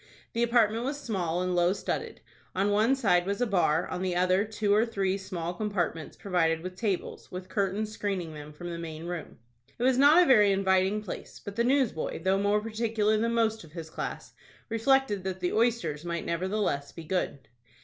The 0.33 0.41
apartment 0.41 0.83
was 0.83 0.99
small, 0.99 1.43
and 1.43 1.55
low 1.55 1.73
studded. 1.73 2.21
On 2.55 2.71
one 2.71 2.95
side 2.95 3.27
was 3.27 3.39
a 3.39 3.45
bar, 3.45 3.87
on 3.87 4.01
the 4.01 4.15
other, 4.15 4.43
two 4.45 4.73
or 4.73 4.83
three 4.83 5.15
small 5.15 5.53
compartments 5.53 6.17
provided 6.17 6.61
with 6.61 6.75
tables, 6.75 7.31
with 7.31 7.49
curtains 7.49 7.91
screening 7.91 8.33
them 8.33 8.51
from 8.51 8.71
the 8.71 8.79
main 8.79 9.05
room. 9.05 9.37
It 9.77 9.83
was 9.83 9.99
not 9.99 10.23
a 10.23 10.25
very 10.25 10.51
inviting 10.51 11.03
place, 11.03 11.37
but 11.39 11.55
the 11.55 11.63
newsboy, 11.63 12.23
though 12.23 12.39
more 12.39 12.61
particular 12.61 13.15
than 13.15 13.35
most 13.35 13.63
of 13.63 13.73
his 13.73 13.91
class, 13.91 14.33
reflected 14.69 15.23
that 15.23 15.39
the 15.39 15.53
oysters 15.53 16.03
might 16.03 16.25
nevertheless 16.25 16.91
be 16.91 17.03
good. 17.03 17.47